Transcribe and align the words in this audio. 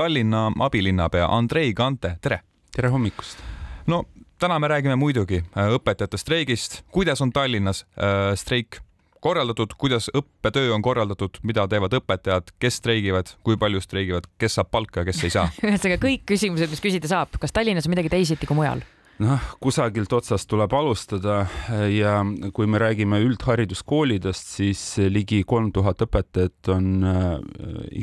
Tallinna 0.00 0.52
abilinnapea 0.58 1.26
Andrei 1.28 1.74
Kante, 1.74 2.14
tere! 2.24 2.40
tere 2.72 2.88
hommikust! 2.88 3.38
no 3.86 4.04
täna 4.40 4.56
me 4.58 4.68
räägime 4.72 4.94
muidugi 4.96 5.42
õpetajate 5.52 6.16
streigist, 6.16 6.78
kuidas 6.88 7.20
on 7.20 7.28
Tallinnas 7.36 7.82
äh, 8.00 8.30
streik 8.40 8.78
korraldatud, 9.20 9.74
kuidas 9.76 10.08
õppetöö 10.16 10.70
on 10.72 10.80
korraldatud, 10.82 11.36
mida 11.44 11.66
teevad 11.68 11.98
õpetajad, 11.98 12.48
kes 12.56 12.80
streigivad, 12.80 13.34
kui 13.44 13.60
palju 13.60 13.84
streigivad, 13.84 14.30
kes 14.40 14.56
saab 14.56 14.70
palka 14.72 15.04
ja 15.04 15.10
kes 15.10 15.20
ei 15.28 15.34
saa? 15.36 15.52
ühesõnaga 15.68 16.00
kõik 16.06 16.24
küsimused, 16.32 16.72
mis 16.72 16.80
küsida 16.80 17.12
saab, 17.12 17.36
kas 17.42 17.52
Tallinnas 17.52 17.84
on 17.84 17.92
midagi 17.92 18.14
teisiti 18.16 18.48
kui 18.48 18.56
mujal? 18.56 18.80
Noh, 19.20 19.46
kusagilt 19.62 20.12
otsast 20.16 20.48
tuleb 20.50 20.72
alustada 20.76 21.44
ja 21.92 22.20
kui 22.56 22.68
me 22.70 22.80
räägime 22.80 23.20
üldhariduskoolidest, 23.24 24.54
siis 24.58 24.82
ligi 25.12 25.42
kolm 25.48 25.70
tuhat 25.76 26.04
õpetajat 26.06 26.72
on 26.74 26.90
äh, 27.04 27.32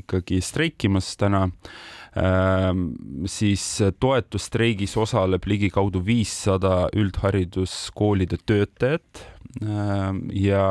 ikkagi 0.02 0.42
streikimas 0.46 1.16
täna 1.18 1.48
äh,. 2.18 2.70
siis 3.30 3.66
toetusstreigis 4.00 4.98
osaleb 4.98 5.46
ligikaudu 5.46 6.04
viissada 6.06 6.88
üldhariduskoolide 6.98 8.40
töötajat 8.46 9.26
Ehm, 9.37 9.37
ja 10.34 10.64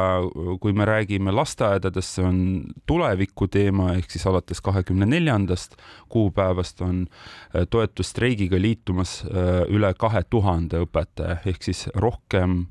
kui 0.60 0.72
me 0.76 0.84
räägime 0.86 1.32
lasteaedadest, 1.34 2.18
see 2.18 2.26
on 2.26 2.38
tuleviku 2.86 3.48
teema, 3.50 3.90
ehk 3.96 4.10
siis 4.12 4.26
alates 4.30 4.60
kahekümne 4.64 5.08
neljandast 5.08 5.76
kuupäevast 6.12 6.80
on 6.86 7.02
eh, 7.06 7.66
toetusstreigiga 7.70 8.60
liitumas 8.60 9.18
eh, 9.26 9.64
üle 9.74 9.92
kahe 9.98 10.22
tuhande 10.30 10.84
õpetaja, 10.86 11.40
ehk 11.46 11.62
siis 11.70 11.86
rohkem 11.94 12.66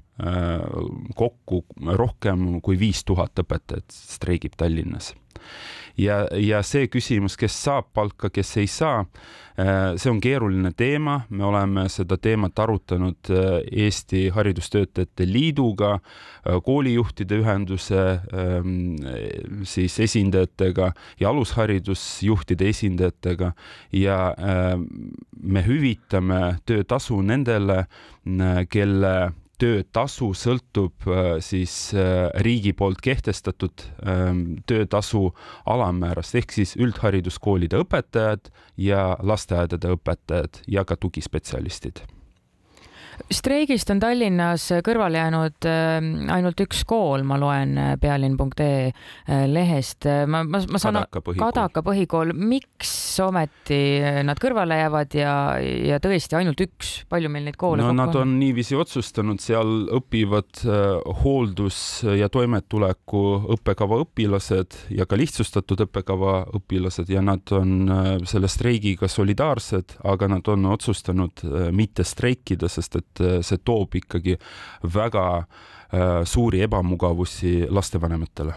kokku, 1.20 1.58
rohkem 2.00 2.62
kui 2.64 2.78
viis 2.80 3.02
tuhat 3.04 3.36
õpetajat 3.42 3.92
streigib 3.92 4.54
Tallinnas 4.56 5.10
ja, 5.98 6.26
ja 6.40 6.62
see 6.66 6.90
küsimus, 6.92 7.38
kes 7.40 7.56
saab 7.66 7.92
palka, 7.96 8.30
kes 8.34 8.56
ei 8.62 8.68
saa, 8.72 9.04
äh, 9.60 9.96
see 10.00 10.12
on 10.12 10.20
keeruline 10.24 10.72
teema, 10.78 11.22
me 11.30 11.46
oleme 11.48 11.88
seda 11.92 12.18
teemat 12.22 12.60
arutanud 12.60 13.32
äh, 13.32 13.60
Eesti 13.86 14.28
Haridustöötajate 14.36 15.28
Liiduga, 15.30 15.94
äh, 16.00 16.60
koolijuhtide 16.66 17.40
ühenduse 17.44 18.04
ähm, 18.34 18.98
siis 19.64 20.00
esindajatega 20.04 20.92
ja 21.20 21.30
alusharidusjuhtide 21.30 22.70
esindajatega. 22.70 23.54
Ja 23.96 24.18
me 25.42 25.62
hüvitame 25.66 26.58
töötasu 26.66 27.22
nendele, 27.26 27.86
kelle 28.70 29.16
töötasu 29.62 30.32
sõltub 30.38 31.08
äh, 31.10 31.38
siis 31.44 31.94
äh, 31.94 32.28
riigi 32.46 32.74
poolt 32.74 33.02
kehtestatud 33.06 33.86
ähm, 34.08 34.44
töötasu 34.68 35.30
alammäärast. 35.66 36.36
Ehk 36.42 36.56
siis 36.56 36.76
üldhariduskoolide 36.80 37.80
õpetajad 37.86 38.52
ja 38.78 39.16
lasteaedade 39.24 39.96
õpetajad 39.96 40.62
ja 40.68 40.86
ka 40.86 41.00
tugispetsialistid 41.00 42.04
streigist 43.34 43.90
on 43.94 44.00
Tallinnas 44.02 44.68
kõrvale 44.86 45.20
jäänud 45.20 45.68
äh, 45.70 46.08
ainult 46.36 46.62
üks 46.66 46.84
kool, 46.88 47.24
ma 47.28 47.38
loen 47.40 47.76
äh, 47.80 47.94
pealinn.ee 48.02 48.90
äh, 48.90 49.46
lehest. 49.50 50.08
ma, 50.28 50.44
ma, 50.44 50.62
ma 50.62 50.82
saan 50.82 51.00
Kadaka 51.00 51.22
põhikool. 51.26 51.42
Kadaka 51.44 51.84
põhikool, 51.86 52.34
miks 52.36 52.94
ometi 53.24 53.80
nad 54.26 54.40
kõrvale 54.42 54.80
jäävad 54.82 55.18
ja, 55.18 55.34
ja 55.62 56.00
tõesti 56.04 56.38
ainult 56.40 56.62
üks, 56.66 56.94
palju 57.12 57.32
meil 57.32 57.48
neid 57.48 57.60
koole 57.60 57.84
no 57.84 57.94
nad 57.96 58.14
on, 58.16 58.26
on 58.26 58.36
niiviisi 58.42 58.78
otsustanud, 58.78 59.42
seal 59.44 59.88
õpivad 59.96 60.64
hooldus- 61.24 62.04
ja 62.18 62.30
toimetuleku 62.32 63.24
õppekava 63.56 64.02
õpilased 64.06 64.80
ja 64.96 65.08
ka 65.10 65.20
lihtsustatud 65.20 65.86
õppekava 65.88 66.38
õpilased 66.60 67.10
ja 67.12 67.24
nad 67.26 67.50
on 67.56 67.90
selle 68.28 68.50
streigiga 68.52 69.10
solidaarsed, 69.12 69.98
aga 70.06 70.30
nad 70.36 70.48
on 70.52 70.70
otsustanud 70.76 71.46
mitte 71.76 72.06
streikida, 72.08 72.70
sest 72.72 73.00
et 73.00 73.05
et 73.06 73.22
äh, 73.22 73.42
see 73.42 73.62
toob 73.64 73.96
ikkagi 73.96 74.38
väga 74.96 75.26
äh, 75.38 76.24
suuri 76.24 76.62
ebamugavusi 76.66 77.68
lastevanematele 77.70 78.56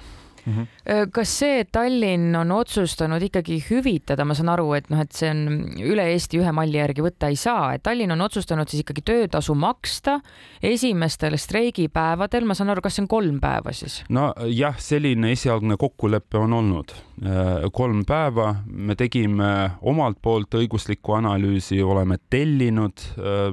mm. 0.48 0.54
-hmm. 0.56 1.10
kas 1.12 1.38
see, 1.38 1.60
et 1.60 1.72
Tallinn 1.72 2.36
on 2.36 2.52
otsustanud 2.52 3.22
ikkagi 3.22 3.60
hüvitada, 3.70 4.24
ma 4.24 4.34
saan 4.34 4.52
aru, 4.54 4.72
et 4.78 4.90
noh, 4.90 5.00
et 5.00 5.12
see 5.12 5.30
on 5.30 5.44
üle 5.84 6.08
Eesti 6.12 6.40
ühe 6.40 6.52
malli 6.52 6.80
järgi 6.80 7.04
võtta 7.04 7.28
ei 7.28 7.36
saa, 7.36 7.74
et 7.74 7.82
Tallinn 7.82 8.12
on 8.12 8.20
otsustanud 8.20 8.68
siis 8.68 8.82
ikkagi 8.84 9.02
töötasu 9.02 9.54
maksta 9.54 10.20
esimestel 10.62 11.36
streigipäevadel, 11.36 12.44
ma 12.44 12.54
saan 12.54 12.70
aru, 12.70 12.84
kas 12.84 12.96
see 12.98 13.04
on 13.06 13.08
kolm 13.08 13.40
päeva 13.40 13.72
siis? 13.72 14.02
nojah, 14.08 14.80
selline 14.80 15.32
esialgne 15.36 15.76
kokkulepe 15.76 16.38
on 16.38 16.52
olnud 16.52 16.96
Äh, 17.18 17.64
kolm 17.74 18.04
päeva, 18.06 18.52
me 18.70 18.94
tegime 18.94 19.48
omalt 19.90 20.20
poolt 20.22 20.54
õiguslikku 20.54 21.16
analüüsi, 21.16 21.80
oleme 21.82 22.20
tellinud 22.30 23.02
äh, 23.18 23.48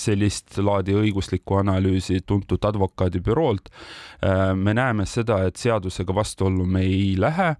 sellist 0.00 0.56
laadi 0.58 0.96
õiguslikku 0.98 1.60
analüüsi 1.60 2.24
tuntud 2.26 2.64
advokaadibüroolt. 2.64 3.70
Me 4.56 4.72
näeme 4.72 5.04
seda, 5.04 5.42
et 5.44 5.58
seadusega 5.60 6.14
vastuollu 6.34 6.66
me 6.66 6.80
ei 6.80 7.14
lähe, 7.18 7.56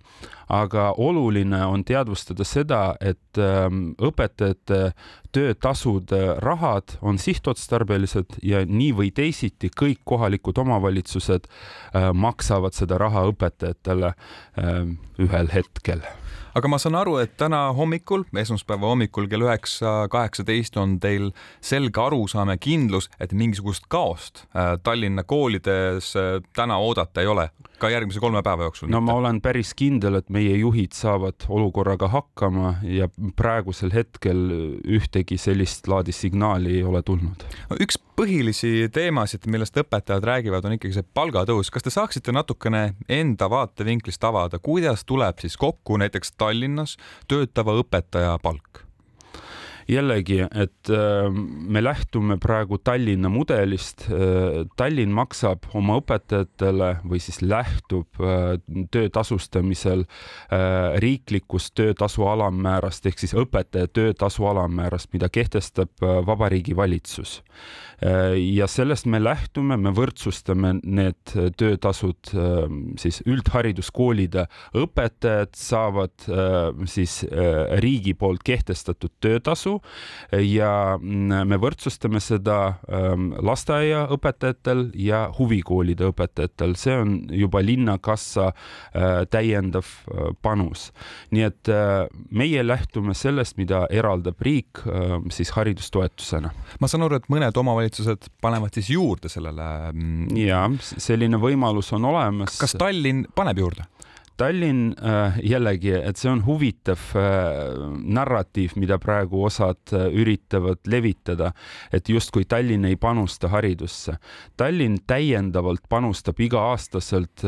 aga 0.48 0.94
oluline 0.98 1.64
on 1.66 1.84
teadvustada 1.84 2.44
seda, 2.44 2.96
et 3.00 3.38
ähm, 3.38 3.94
õpetajate 3.98 4.92
töötasude 5.32 6.36
rahad 6.38 6.98
on 7.02 7.18
sihtotstarbelised 7.18 8.38
ja 8.42 8.64
nii 8.66 8.92
või 8.94 9.10
teisiti 9.14 9.70
kõik 9.70 10.00
kohalikud 10.04 10.58
omavalitsused 10.58 11.48
maksavad 12.14 12.74
seda 12.74 12.98
raha 12.98 13.24
õpetajatele 13.30 14.14
ähm, 14.58 14.98
ühel 15.18 15.50
hetkel 15.54 16.04
aga 16.54 16.70
ma 16.70 16.78
saan 16.78 16.96
aru, 16.98 17.16
et 17.22 17.34
täna 17.40 17.66
hommikul, 17.76 18.24
esmaspäeva 18.38 18.90
hommikul 18.92 19.26
kell 19.30 19.46
üheksa 19.46 19.94
kaheksateist 20.12 20.78
on 20.80 20.98
teil 21.02 21.30
selge 21.64 22.00
arusaam 22.00 22.52
ja 22.52 22.58
kindlus, 22.60 23.10
et 23.20 23.34
mingisugust 23.34 23.88
kaost 23.92 24.44
äh, 24.54 24.74
Tallinna 24.82 25.26
koolides 25.26 26.14
äh, 26.18 26.38
täna 26.56 26.78
oodata 26.82 27.24
ei 27.24 27.30
ole, 27.30 27.48
ka 27.82 27.90
järgmise 27.90 28.22
kolme 28.22 28.42
päeva 28.46 28.68
jooksul? 28.68 28.90
no 28.92 29.02
ma 29.04 29.18
olen 29.18 29.40
päris 29.44 29.74
kindel, 29.78 30.20
et 30.20 30.30
meie 30.34 30.56
juhid 30.60 30.94
saavad 30.96 31.48
olukorraga 31.48 32.08
hakkama 32.12 32.76
ja 32.86 33.10
praegusel 33.36 33.92
hetkel 33.94 34.46
ühtegi 34.84 35.38
sellist 35.40 35.88
laadi 35.90 36.14
signaali 36.14 36.78
ei 36.78 36.86
ole 36.86 37.02
tulnud 37.02 37.46
no,. 37.70 37.80
üks 37.82 37.98
põhilisi 38.14 38.88
teemasid, 38.94 39.48
millest 39.50 39.76
õpetajad 39.80 40.24
räägivad, 40.24 40.66
on 40.66 40.76
ikkagi 40.76 40.94
see 40.94 41.06
palgatõus. 41.18 41.70
kas 41.74 41.82
te 41.82 41.90
saaksite 41.90 42.32
natukene 42.32 42.94
enda 43.10 43.48
vaatevinklist 43.50 44.24
avada, 44.24 44.60
kuidas 44.62 45.04
tuleb 45.04 45.42
siis 45.42 45.56
kokku 45.58 45.98
näiteks 45.98 46.32
Tallinnas 46.44 46.98
töötava 47.30 47.78
õpetaja 47.80 48.36
palk? 48.44 48.84
Jällegi, 49.88 50.40
et 50.54 50.90
äh, 50.90 51.28
me 51.32 51.82
lähtume 51.84 52.36
praegu 52.40 52.78
Tallinna 52.78 53.28
mudelist. 53.28 54.06
Äh, 54.08 54.64
Tallinn 54.76 55.12
maksab 55.14 55.68
oma 55.76 55.98
õpetajatele 56.00 56.90
või 57.04 57.20
siis 57.22 57.40
lähtub 57.44 58.20
äh, 58.20 58.56
töö 58.90 59.10
tasustamisel 59.12 60.04
riiklikust 61.02 61.74
töötasu 61.78 62.24
alammäärast 62.28 63.06
ehk 63.06 63.20
siis 63.20 63.34
õpetaja 63.38 63.88
töötasu 63.92 64.46
alammäärast, 64.48 65.10
mida 65.12 65.28
kehtestab 65.32 65.90
Vabariigi 66.00 66.76
Valitsus. 66.76 67.42
ja 68.36 68.66
sellest 68.66 69.06
me 69.06 69.20
lähtume, 69.22 69.76
me 69.76 69.90
võrdsustame 69.94 70.74
need 70.82 71.34
töötasud 71.56 72.32
siis 73.00 73.20
üldhariduskoolide 73.26 74.46
õpetajad 74.76 75.54
saavad 75.56 76.26
siis 76.90 77.22
riigi 77.80 78.14
poolt 78.14 78.42
kehtestatud 78.44 79.14
töötasu 79.20 79.73
ja 80.32 80.70
mm, 81.00 81.48
me 81.50 81.58
võrdsustame 81.60 82.20
seda 82.22 82.58
ähm, 82.88 83.30
lasteaiaõpetajatel 83.44 84.88
ja 84.98 85.26
huvikoolide 85.38 86.08
õpetajatel, 86.10 86.74
see 86.78 86.96
on 87.00 87.16
juba 87.34 87.62
linnakassa 87.64 88.50
äh, 88.50 89.24
täiendav 89.30 89.86
äh, 89.86 90.32
panus. 90.42 90.90
nii 91.34 91.46
et 91.46 91.72
äh, 91.72 92.06
meie 92.30 92.64
lähtume 92.66 93.14
sellest, 93.14 93.56
mida 93.60 93.84
eraldab 93.90 94.40
riik 94.44 94.82
siis 95.32 95.50
haridustoetusena. 95.54 96.50
ma 96.80 96.90
saan 96.90 97.06
aru, 97.06 97.18
et 97.20 97.28
mõned 97.32 97.56
omavalitsused 97.60 98.28
panevad 98.42 98.74
siis 98.74 98.90
juurde 98.94 99.30
sellele. 99.32 99.66
Mm, 99.92 100.36
ja 100.38 100.64
selline 100.80 101.38
võimalus 101.40 101.92
on 101.96 102.08
olemas. 102.10 102.58
kas 102.60 102.76
Tallinn 102.78 103.26
paneb 103.34 103.60
juurde? 103.62 103.88
Tallinn 104.36 104.94
äh, 104.98 105.36
jällegi, 105.46 105.92
et 105.94 106.18
see 106.18 106.30
on 106.32 106.40
huvitav 106.42 106.98
äh, 107.14 107.84
narratiiv, 108.16 108.74
mida 108.82 108.98
praegu 108.98 109.44
osad 109.46 109.94
äh, 109.94 110.08
üritavad 110.10 110.82
levitada, 110.90 111.52
et 111.94 112.10
justkui 112.10 112.42
Tallinn 112.50 112.88
ei 112.88 112.98
panusta 112.98 113.52
haridusse. 113.52 114.16
Tallinn 114.58 114.98
täiendavalt 115.06 115.86
panustab 115.88 116.42
iga-aastaselt 116.42 117.44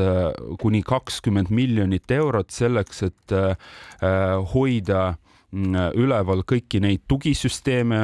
kuni 0.62 0.82
kakskümmend 0.86 1.50
miljonit 1.50 2.10
eurot 2.14 2.54
selleks, 2.54 3.02
et 3.06 3.34
hoida 4.52 5.02
üleval 5.54 6.42
kõiki 6.42 6.80
neid 6.82 7.04
tugisüsteeme, 7.08 8.00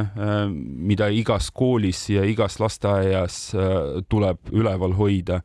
mida 0.63 1.09
igas 1.11 1.51
koolis 1.51 2.05
ja 2.13 2.23
igas 2.25 2.59
lasteaias 2.63 3.39
tuleb 4.09 4.53
üleval 4.55 4.95
hoida. 4.97 5.41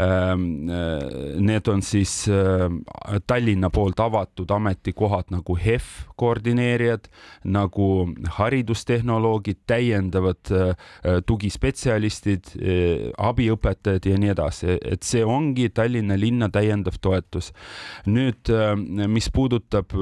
Need 0.00 1.68
on 1.68 1.82
siis 1.84 2.28
Tallinna 3.26 3.70
poolt 3.72 4.00
avatud 4.00 4.50
ametikohad 4.50 5.32
nagu 5.32 5.56
HEF 5.56 6.06
koordineerijad, 6.20 7.08
nagu 7.44 7.88
haridustehnoloogid, 8.36 9.62
täiendavad 9.66 10.52
tugispetsialistid, 11.26 12.52
abiõpetajad 13.16 14.10
ja 14.12 14.20
nii 14.20 14.32
edasi, 14.36 14.76
et 14.76 15.02
see 15.08 15.24
ongi 15.24 15.70
Tallinna 15.72 16.20
linna 16.20 16.50
täiendav 16.52 17.00
toetus. 17.00 17.52
nüüd, 18.06 18.48
mis 19.08 19.30
puudutab 19.32 19.92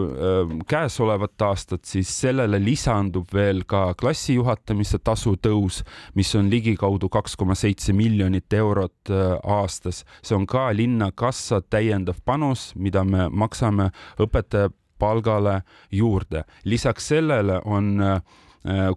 käesolevat 0.69 1.28
aastat, 1.43 1.85
siis 1.85 2.11
sellele 2.21 2.61
lisandub 2.63 3.29
veel 3.35 3.65
ka 3.69 3.95
klassijuhatamise 3.99 4.99
tasu 5.05 5.37
tõus, 5.37 5.83
mis 6.15 6.35
on 6.39 6.51
ligikaudu 6.51 7.09
kaks 7.09 7.37
koma 7.37 7.55
seitse 7.59 7.93
miljonit 7.93 8.53
eurot 8.53 9.13
aastas. 9.45 10.05
see 10.23 10.37
on 10.37 10.47
ka 10.47 10.69
linnakassa 10.73 11.61
täiendav 11.61 12.21
panus, 12.25 12.73
mida 12.75 13.05
me 13.05 13.29
maksame 13.29 13.91
õpetaja 14.19 14.71
palgale 14.99 15.63
juurde. 15.91 16.45
lisaks 16.65 17.09
sellele 17.09 17.61
on 17.65 18.01
äh, 18.01 18.21
Äh, 18.21 18.48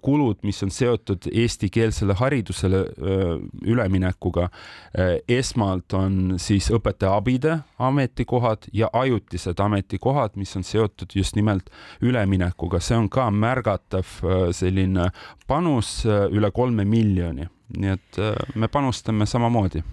kulud, 0.02 0.40
mis 0.44 0.64
on 0.64 0.72
seotud 0.74 1.28
eestikeelsele 1.32 2.16
haridusele 2.20 2.80
äh, 2.82 3.34
üleminekuga. 3.62 4.50
Äh, 4.98 5.14
esmalt 5.30 5.94
on 5.94 6.36
siis 6.42 6.72
õpetaja 6.74 7.14
abide 7.16 7.58
ametikohad 7.80 8.68
ja 8.74 8.90
ajutised 8.94 9.60
ametikohad, 9.60 10.36
mis 10.36 10.56
on 10.56 10.64
seotud 10.68 11.16
just 11.16 11.36
nimelt 11.36 11.70
üleminekuga, 12.02 12.82
see 12.82 12.98
on 12.98 13.10
ka 13.10 13.30
märgatav 13.32 14.20
selline 14.56 15.10
panus 15.48 16.02
üle 16.06 16.52
kolme 16.52 16.86
miljoni, 16.86 17.48
nii 17.78 17.94
et 17.96 18.22
me 18.56 18.68
panustame 18.72 19.26
samamoodi 19.30 19.84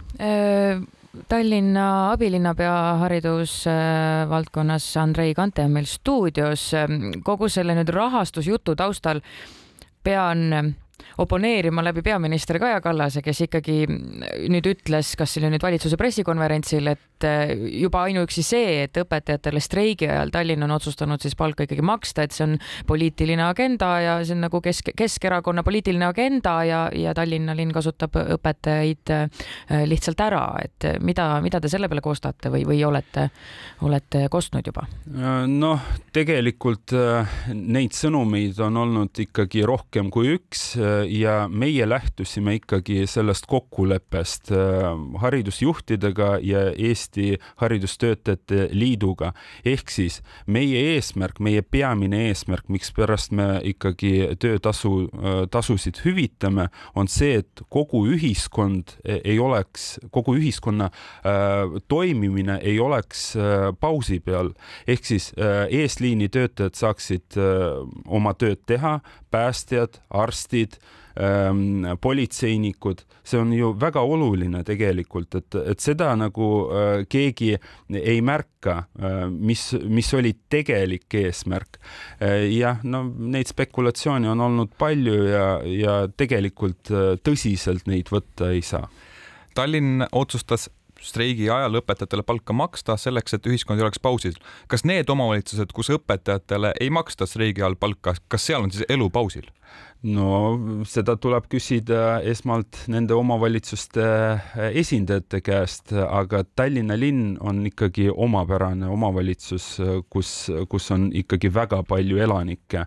Tallinna 1.28 2.12
abilinnapea 2.12 2.74
haridusvaldkonnas 3.00 4.96
Andrei 5.00 5.32
Kante 5.34 5.64
on 5.64 5.72
meil 5.72 5.86
stuudios. 5.88 6.70
kogu 7.24 7.48
selle 7.48 7.74
nüüd 7.74 7.88
rahastusjutu 7.88 8.76
taustal 8.76 9.20
pean 10.04 10.74
oponeerima 11.18 11.82
läbi 11.84 12.02
peaminister 12.02 12.58
Kaja 12.58 12.80
Kallase, 12.80 13.22
kes 13.22 13.40
ikkagi 13.48 13.82
nüüd 13.88 14.66
ütles, 14.70 15.14
kas 15.18 15.34
see 15.34 15.42
oli 15.42 15.52
nüüd 15.54 15.64
valitsuse 15.64 15.98
pressikonverentsil, 15.98 16.90
et 16.92 17.26
eh, 17.26 17.52
juba 17.82 18.04
ainuüksi 18.06 18.44
see, 18.46 18.84
et 18.84 19.00
õpetajatele 19.02 19.62
streigi 19.62 20.08
ajal 20.08 20.32
Tallinn 20.34 20.66
on 20.66 20.74
otsustanud 20.76 21.22
siis 21.22 21.34
palka 21.38 21.66
ikkagi 21.66 21.84
maksta, 21.86 22.26
et 22.26 22.36
see 22.36 22.46
on 22.46 22.56
poliitiline 22.86 23.44
agenda 23.48 23.90
ja 24.02 24.16
see 24.22 24.36
on 24.36 24.44
nagu 24.46 24.60
Kesk, 24.62 24.92
Keskerakonna 24.98 25.64
poliitiline 25.66 26.06
agenda 26.06 26.54
ja, 26.68 26.84
ja 26.94 27.14
Tallinna 27.18 27.56
linn 27.58 27.74
kasutab 27.74 28.18
õpetajaid 28.38 29.14
eh, 29.14 29.44
lihtsalt 29.90 30.22
ära, 30.22 30.44
et 30.62 30.88
mida, 31.02 31.30
mida 31.44 31.62
te 31.62 31.70
selle 31.70 31.90
peale 31.90 32.04
kostate 32.04 32.52
või, 32.54 32.64
või 32.68 32.82
olete, 32.86 33.28
olete 33.86 34.26
kostnud 34.30 34.70
juba? 34.70 34.86
noh, 35.48 35.90
tegelikult 36.14 36.94
eh, 36.94 37.38
neid 37.54 37.96
sõnumeid 37.96 38.62
on 38.62 38.82
olnud 38.84 39.24
ikkagi 39.26 39.66
rohkem 39.66 40.12
kui 40.14 40.36
üks 40.36 40.70
ja 41.08 41.48
meie 41.48 41.88
lähtusime 41.88 42.54
ikkagi 42.58 43.06
sellest 43.06 43.46
kokkuleppest 43.46 44.52
äh, 44.52 44.58
haridusjuhtidega 45.20 46.38
ja 46.42 46.58
Eesti 46.76 47.38
Haridustöötajate 47.56 48.68
Liiduga. 48.72 49.32
ehk 49.64 49.90
siis 49.90 50.22
meie 50.46 50.80
eesmärk, 50.94 51.40
meie 51.40 51.62
peamine 51.62 52.28
eesmärk, 52.28 52.68
mikspärast 52.68 53.32
me 53.32 53.60
ikkagi 53.64 54.36
töötasu, 54.38 55.08
äh, 55.14 55.46
tasusid 55.50 56.00
hüvitame, 56.04 56.68
on 56.94 57.08
see, 57.08 57.38
et 57.42 57.62
kogu 57.68 58.04
ühiskond 58.06 58.96
ei 59.04 59.38
oleks, 59.38 59.98
kogu 60.10 60.36
ühiskonna 60.38 60.90
äh, 60.90 61.80
toimimine 61.88 62.58
ei 62.62 62.80
oleks 62.80 63.36
pausi 63.80 64.20
peal. 64.20 64.52
ehk 64.86 65.04
siis 65.04 65.32
eesliini 65.70 66.28
töötajad 66.28 66.74
saaksid 66.74 67.36
oma 68.06 68.34
tööd 68.34 68.60
teha, 68.66 68.98
päästjad, 69.30 70.00
arstid 70.10 70.78
ähm, 71.20 71.84
politseinikud, 72.00 73.02
see 73.26 73.40
on 73.40 73.52
ju 73.52 73.72
väga 73.80 74.02
oluline 74.06 74.62
tegelikult, 74.66 75.34
et, 75.40 75.58
et 75.74 75.82
seda 75.82 76.12
nagu 76.18 76.48
äh, 76.68 77.02
keegi 77.10 77.50
ei 78.00 78.22
märka 78.24 78.78
äh,, 79.00 79.18
mis, 79.28 79.70
mis 79.88 80.12
oli 80.16 80.34
tegelik 80.50 81.18
eesmärk 81.20 81.80
äh,. 82.22 82.46
jah, 82.54 82.80
no 82.84 83.04
neid 83.08 83.50
spekulatsioone 83.50 84.30
on 84.30 84.46
olnud 84.48 84.74
palju 84.78 85.20
ja, 85.28 85.46
ja 85.64 86.00
tegelikult 86.16 86.92
äh, 86.94 87.12
tõsiselt 87.22 87.90
neid 87.90 88.12
võtta 88.14 88.52
ei 88.54 88.64
saa. 88.64 88.88
Tallinn 89.58 90.04
otsustas 90.14 90.68
streigi 91.02 91.48
ajal 91.50 91.80
õpetajatele 91.80 92.24
palka 92.26 92.56
maksta 92.56 92.96
selleks, 93.00 93.36
et 93.36 93.46
ühiskond 93.46 93.78
ei 93.78 93.86
oleks 93.86 94.02
pausil. 94.02 94.38
kas 94.68 94.84
need 94.84 95.10
omavalitsused, 95.10 95.72
kus 95.72 95.92
õpetajatele 95.96 96.74
ei 96.80 96.90
maksta 96.90 97.26
streigi 97.26 97.62
ajal 97.62 97.76
palka, 97.76 98.14
kas 98.28 98.46
seal 98.46 98.66
on 98.66 98.74
siis 98.74 98.86
elu 98.88 99.10
pausil? 99.10 99.48
no 100.06 100.82
seda 100.86 101.16
tuleb 101.18 101.48
küsida 101.50 102.20
esmalt 102.26 102.84
nende 102.90 103.16
omavalitsuste 103.18 104.04
esindajate 104.78 105.40
käest, 105.42 105.90
aga 105.92 106.44
Tallinna 106.58 106.94
linn 106.98 107.34
on 107.42 107.64
ikkagi 107.66 108.06
omapärane 108.10 108.86
omavalitsus, 108.94 109.66
kus, 110.10 110.30
kus 110.70 110.90
on 110.94 111.08
ikkagi 111.10 111.50
väga 111.54 111.82
palju 111.88 112.20
elanikke. 112.22 112.84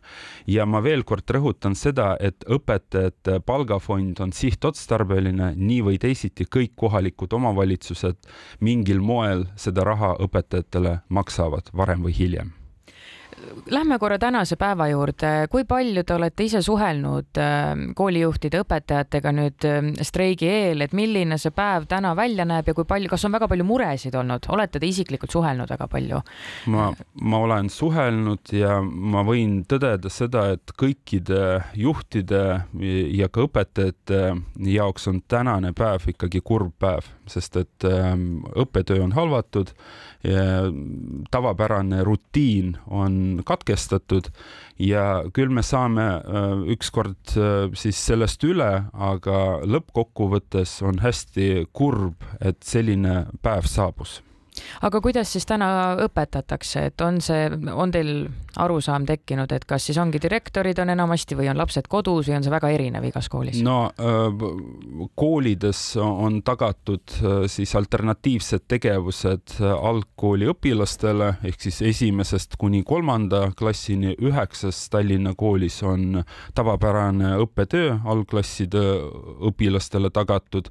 ja 0.47 0.65
ma 0.65 0.81
veel 0.83 1.03
kord 1.03 1.27
rõhutan 1.27 1.75
seda, 1.75 2.15
et 2.19 2.45
õpetajate 2.47 3.41
palgafond 3.45 4.19
on 4.23 4.31
sihtotstarbeline, 4.31 5.53
nii 5.55 5.81
või 5.83 5.99
teisiti 5.99 6.47
kõik 6.47 6.75
kohalikud 6.75 7.33
omavalitsused 7.33 8.00
mingil 8.59 9.01
moel 9.01 9.45
seda 9.56 9.86
raha 9.88 10.15
õpetajatele 10.25 11.00
maksavad 11.09 11.71
varem 11.74 12.03
või 12.07 12.15
hiljem 12.18 12.53
Lähme 13.71 13.99
korra 13.99 14.17
tänase 14.19 14.55
päeva 14.59 14.88
juurde, 14.89 15.47
kui 15.49 15.63
palju 15.67 16.03
te 16.03 16.13
olete 16.13 16.45
ise 16.45 16.61
suhelnud 16.65 17.39
äh, 17.39 17.69
koolijuhtide, 17.95 18.61
õpetajatega 18.65 19.33
nüüd 19.35 19.67
äh, 19.67 19.79
streigi 20.05 20.49
eel, 20.49 20.83
et 20.85 20.95
milline 20.97 21.38
see 21.41 21.53
päev 21.55 21.85
täna 21.89 22.13
välja 22.17 22.45
näeb 22.47 22.71
ja 22.71 22.75
kui 22.77 22.88
palju, 22.89 23.09
kas 23.11 23.25
on 23.27 23.35
väga 23.35 23.47
palju 23.51 23.65
muresid 23.67 24.17
olnud, 24.17 24.45
olete 24.53 24.81
te 24.81 24.89
isiklikult 24.89 25.33
suhelnud 25.33 25.71
väga 25.71 25.88
palju? 25.91 26.21
ma, 26.73 26.89
ma 27.21 27.41
olen 27.45 27.69
suhelnud 27.71 28.53
ja 28.55 28.79
ma 28.81 29.23
võin 29.27 29.61
tõdeda 29.69 30.11
seda, 30.11 30.47
et 30.57 30.75
kõikide 30.77 31.61
juhtide 31.77 32.43
ja 33.21 33.29
ka 33.31 33.47
õpetajate 33.47 34.21
jaoks 34.71 35.07
on 35.11 35.21
tänane 35.27 35.73
päev 35.77 36.09
ikkagi 36.13 36.43
kurb 36.45 36.73
päev, 36.81 37.07
sest 37.29 37.57
et 37.61 37.88
ähm, 37.88 38.41
õppetöö 38.57 39.03
on 39.05 39.15
halvatud 39.15 39.73
tavapärane 41.31 42.03
rutiin 42.03 42.77
on 42.88 43.30
katkestatud. 43.47 44.31
Ja 44.81 45.23
küll 45.35 45.53
me 45.53 45.63
saame 45.65 46.07
äh, 46.19 46.65
ükskord 46.75 47.35
äh, 47.38 47.69
siis 47.77 48.00
sellest 48.01 48.43
üle, 48.47 48.71
aga 48.91 49.38
lõppkokkuvõttes 49.67 50.79
on 50.88 51.01
hästi 51.03 51.67
kurb, 51.73 52.25
et 52.41 52.61
selline 52.65 53.25
päev 53.45 53.69
saabus 53.69 54.19
aga 54.81 55.01
kuidas 55.01 55.31
siis 55.34 55.46
täna 55.48 55.72
õpetatakse, 56.05 56.86
et 56.91 57.01
on 57.01 57.20
see, 57.24 57.48
on 57.72 57.91
teil 57.93 58.12
arusaam 58.60 59.05
tekkinud, 59.08 59.51
et 59.55 59.65
kas 59.67 59.86
siis 59.88 59.98
ongi 60.01 60.20
direktorid 60.22 60.79
on 60.84 60.91
enamasti 60.91 61.38
või 61.39 61.48
on 61.51 61.60
lapsed 61.60 61.88
kodus 61.91 62.27
või 62.27 62.36
on 62.38 62.46
see 62.46 62.53
väga 62.53 62.72
erinev 62.75 63.05
igas 63.08 63.29
koolis? 63.31 63.62
no 63.63 63.77
äh, 63.96 64.43
koolides 65.15 65.84
on 66.01 66.41
tagatud 66.48 67.15
äh, 67.22 67.38
siis 67.51 67.75
alternatiivsed 67.79 68.67
tegevused 68.72 69.55
äh, 69.60 69.72
algkooli 69.72 70.50
õpilastele 70.51 71.36
ehk 71.48 71.63
siis 71.67 71.81
esimesest 71.93 72.58
kuni 72.60 72.84
kolmanda 72.88 73.48
klassini 73.58 74.15
üheksas 74.20 74.84
Tallinna 74.91 75.34
koolis 75.38 75.81
on 75.88 76.24
tavapärane 76.55 77.38
õppetöö 77.46 78.01
algklasside 78.12 78.84
õpilastele 79.48 80.12
tagatud 80.12 80.67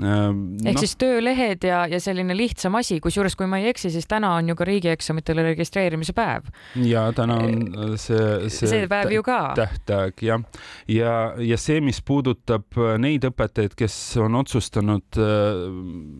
ehk 0.00 0.76
no. 0.76 0.80
siis 0.80 0.94
töölehed 1.00 1.64
ja, 1.66 1.82
ja 1.90 2.00
selline 2.02 2.34
lihtsam 2.36 2.76
asi, 2.78 2.98
kusjuures 3.02 3.36
kui 3.38 3.48
ma 3.50 3.60
ei 3.60 3.70
eksi, 3.70 3.90
siis 3.92 4.08
täna 4.10 4.32
on 4.38 4.50
ju 4.50 4.56
ka 4.58 4.66
riigieksamitele 4.68 5.44
registreerimise 5.50 6.14
päev. 6.16 6.48
ja 6.86 7.06
täna 7.16 7.38
on 7.44 7.56
äh, 7.68 7.94
see, 8.00 8.48
see, 8.48 8.70
see 8.70 8.88
päev 8.90 9.12
ju 9.14 9.24
ka. 9.26 9.40
tähtaeg 9.58 10.24
jah, 10.24 10.44
ja, 10.88 11.14
ja 11.38 11.60
see, 11.60 11.80
mis 11.84 12.02
puudutab 12.06 12.78
äh, 12.78 12.94
neid 13.02 13.26
õpetajaid, 13.28 13.76
kes 13.78 13.98
on 14.22 14.38
otsustanud 14.40 15.20
äh, 15.20 15.64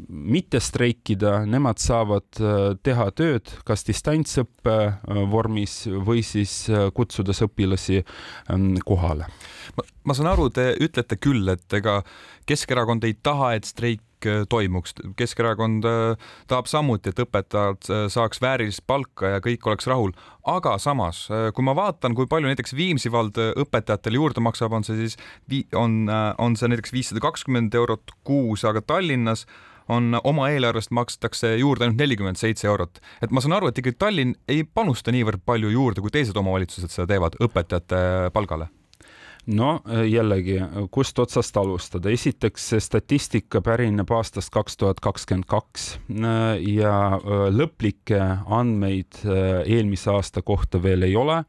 mitte 0.09 0.61
streikida, 0.61 1.41
nemad 1.49 1.81
saavad 1.81 2.29
teha 2.85 3.07
tööd 3.17 3.51
kas 3.67 3.85
distantsõppe 3.87 4.77
vormis 5.31 5.83
või 5.91 6.23
siis 6.27 6.67
kutsudes 6.95 7.43
õpilasi 7.47 8.01
ähm, 8.01 8.75
kohale 8.87 9.29
ma, 9.77 9.87
ma 10.05 10.17
saan 10.17 10.31
aru, 10.33 10.49
te 10.55 10.71
ütlete 10.83 11.19
küll, 11.21 11.49
et 11.53 11.79
ega 11.81 12.01
Keskerakond 12.51 13.05
ei 13.07 13.15
taha, 13.23 13.53
et 13.55 13.69
streik 13.71 14.03
toimuks. 14.53 14.93
Keskerakond 15.17 15.87
tahab 16.51 16.67
samuti, 16.69 17.09
et 17.09 17.23
õpetajad 17.25 17.89
saaks 18.13 18.43
väärilist 18.43 18.85
palka 18.87 19.37
ja 19.37 19.41
kõik 19.41 19.65
oleks 19.65 19.89
rahul, 19.89 20.13
aga 20.45 20.75
samas, 20.83 21.23
kui 21.57 21.65
ma 21.65 21.73
vaatan, 21.79 22.13
kui 22.19 22.29
palju 22.29 22.51
näiteks 22.51 22.77
Viimsi 22.77 23.13
vald 23.13 23.41
õpetajatele 23.41 24.21
juurde 24.21 24.45
maksab, 24.45 24.77
on 24.77 24.85
see 24.85 24.99
siis, 25.07 25.17
on, 25.73 26.05
on 26.37 26.59
see 26.61 26.69
näiteks 26.69 26.93
viissada 26.93 27.25
kakskümmend 27.25 27.75
eurot 27.81 28.13
kuus, 28.29 28.67
aga 28.69 28.85
Tallinnas 28.85 29.47
on 29.91 30.19
oma 30.25 30.51
eelarvest 30.55 30.93
makstakse 30.95 31.55
juurde 31.59 31.87
ainult 31.87 32.01
nelikümmend 32.01 32.39
seitse 32.41 32.69
eurot. 32.71 33.01
et 33.23 33.31
ma 33.31 33.43
saan 33.43 33.57
aru, 33.59 33.71
et 33.71 33.79
ikkagi 33.79 33.99
Tallinn 33.99 34.37
ei 34.49 34.63
panusta 34.65 35.15
niivõrd 35.15 35.43
palju 35.47 35.73
juurde, 35.73 36.05
kui 36.05 36.13
teised 36.15 36.37
omavalitsused 36.37 36.93
seda 36.93 37.09
teevad 37.15 37.41
õpetajate 37.43 38.31
palgale 38.37 38.71
no 39.47 39.81
jällegi, 40.07 40.59
kust 40.91 41.19
otsast 41.19 41.57
alustada, 41.57 42.11
esiteks 42.11 42.71
statistika 42.79 43.63
pärineb 43.65 44.11
aastast 44.13 44.53
kaks 44.55 44.77
tuhat 44.77 45.01
kakskümmend 45.01 45.49
kaks 45.51 45.89
ja 46.67 46.95
lõplikke 47.55 48.21
andmeid 48.47 49.23
eelmise 49.65 50.13
aasta 50.13 50.43
kohta 50.43 50.83
veel 50.83 51.09
ei 51.09 51.17
ole 51.17 51.43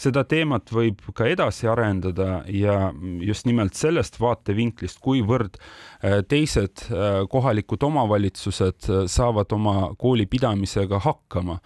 seda 0.00 0.24
teemat 0.26 0.70
võib 0.74 1.00
ka 1.14 1.26
edasi 1.30 1.68
arendada 1.70 2.42
ja 2.50 2.90
just 3.22 3.46
nimelt 3.46 3.76
sellest 3.78 4.18
vaatevinklist, 4.20 5.00
kuivõrd 5.04 5.58
äh, 5.58 6.20
teised 6.28 6.86
äh, 6.88 7.22
kohalikud 7.30 7.82
omavalitsused 7.86 8.88
äh, 8.90 9.04
saavad 9.10 9.52
oma 9.54 9.76
kooli 9.98 10.26
pidamisega 10.30 11.00
hakkama. 11.04 11.58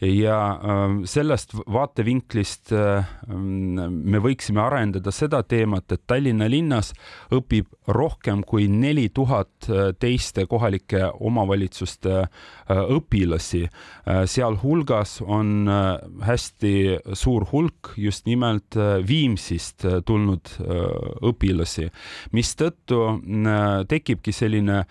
ja 0.00 0.36
sellest 1.08 1.54
vaatevinklist 1.72 2.72
me 2.72 4.18
võiksime 4.22 4.60
arendada 4.60 5.12
seda 5.14 5.42
teemat, 5.42 5.92
et 5.92 6.02
Tallinna 6.06 6.48
linnas 6.50 6.92
õpib 7.34 7.68
rohkem 7.88 8.42
kui 8.46 8.66
neli 8.68 9.08
tuhat 9.14 9.68
teiste 10.00 10.46
kohalike 10.46 11.02
omavalitsuste 11.20 12.26
õpilasi. 12.96 13.66
sealhulgas 14.26 15.20
on 15.22 15.70
hästi 16.26 16.74
suur 17.14 17.46
hulk 17.52 17.75
hulk 17.86 17.98
just 17.98 18.26
nimelt 18.26 18.76
äh, 18.76 19.02
Viimsist 19.06 19.84
äh, 19.84 20.00
tulnud 20.04 20.48
äh, 20.60 21.26
õpilasi, 21.26 21.88
mistõttu 22.32 22.98
tekibki 23.88 24.32
selline 24.32 24.84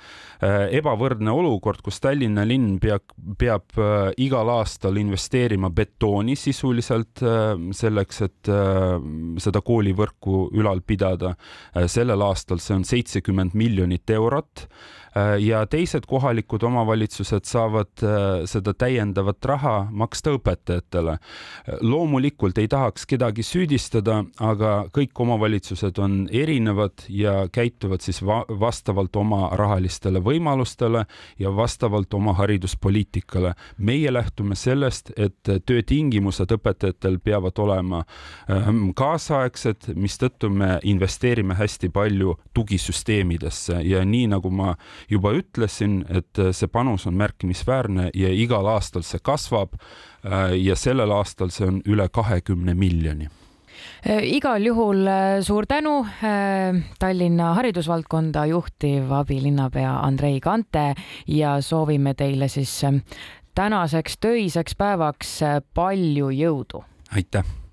ebavõrdne 0.46 1.32
olukord, 1.34 1.82
kus 1.84 2.00
Tallinna 2.04 2.44
linn 2.46 2.78
peab, 2.80 3.14
peab 3.40 3.76
igal 4.22 4.50
aastal 4.58 4.98
investeerima 5.00 5.72
betooni 5.74 6.36
sisuliselt 6.38 7.24
selleks, 7.76 8.22
et 8.26 8.52
seda 9.42 9.62
koolivõrku 9.66 10.50
ülal 10.56 10.84
pidada. 10.86 11.36
sellel 11.88 12.22
aastal 12.22 12.60
see 12.60 12.76
on 12.76 12.86
seitsekümmend 12.86 13.56
miljonit 13.56 14.10
eurot 14.10 14.68
ja 15.40 15.64
teised 15.66 16.06
kohalikud 16.08 16.64
omavalitsused 16.64 17.48
saavad 17.48 18.06
seda 18.46 18.74
täiendavat 18.74 19.46
raha 19.46 19.76
maksta 19.92 20.36
õpetajatele. 20.36 21.18
loomulikult 21.82 22.58
ei 22.58 22.68
tahaks 22.86 23.08
kedagi 23.10 23.42
süüdistada, 23.42 24.20
aga 24.38 24.72
kõik 24.94 25.18
omavalitsused 25.24 25.98
on 26.04 26.28
erinevad 26.30 27.08
ja 27.10 27.48
käituvad 27.50 28.04
siis 28.06 28.20
va 28.22 28.44
vastavalt 28.62 29.16
oma 29.18 29.50
rahalistele 29.58 30.22
võimalustele 30.22 31.06
ja 31.42 31.50
vastavalt 31.56 32.14
oma 32.14 32.36
hariduspoliitikale. 32.38 33.56
meie 33.78 34.14
lähtume 34.14 34.56
sellest, 34.56 35.12
et 35.18 35.66
töötingimused 35.66 36.52
õpetajatel 36.52 37.18
peavad 37.20 37.58
olema 37.58 38.04
ähm, 38.50 38.92
kaasaegsed, 38.96 39.90
mistõttu 39.96 40.50
me 40.50 40.80
investeerime 40.84 41.56
hästi 41.56 41.90
palju 41.90 42.38
tugisüsteemidesse 42.54 43.82
ja 43.82 44.06
nii 44.06 44.28
nagu 44.28 44.50
ma 44.52 44.76
juba 45.10 45.34
ütlesin, 45.34 46.04
et 46.10 46.38
see 46.52 46.68
panus 46.68 47.08
on 47.08 47.18
märkimisväärne 47.18 48.12
ja 48.14 48.30
igal 48.30 48.68
aastal 48.68 49.02
see 49.02 49.20
kasvab. 49.24 49.74
Äh, 50.26 50.56
ja 50.58 50.76
sellel 50.76 51.12
aastal 51.12 51.52
see 51.54 51.68
on 51.70 51.82
üle 51.86 52.08
kahekümne 52.10 52.74
miljoni 52.74 53.28
äh, 54.08 54.24
igal 54.36 54.64
juhul 54.66 55.06
suur 55.46 55.68
tänu 55.70 56.00
Tallinna 57.00 57.54
haridusvaldkonda 57.60 58.46
juhtiv 58.50 59.12
abilinnapea 59.12 60.00
Andrei 60.06 60.40
Kante 60.40 60.94
ja 61.28 61.60
soovime 61.62 62.14
teile 62.14 62.48
siis 62.48 62.80
tänaseks 63.56 64.18
töiseks 64.18 64.76
päevaks 64.76 65.38
palju 65.74 66.32
jõudu. 66.34 66.84
aitäh 67.12 67.65